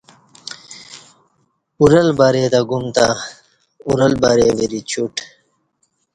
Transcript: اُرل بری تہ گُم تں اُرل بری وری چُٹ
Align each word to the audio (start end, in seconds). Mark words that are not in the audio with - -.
اُرل 1.79 2.09
بری 2.17 2.45
تہ 2.51 2.59
گُم 2.69 2.85
تں 2.95 3.11
اُرل 3.89 4.13
بری 4.21 4.49
وری 4.57 4.81
چُٹ 4.89 5.13